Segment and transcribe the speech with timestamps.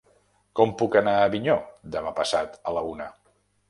[0.59, 1.59] Com puc anar a Avinyó
[1.99, 3.15] demà passat a la una?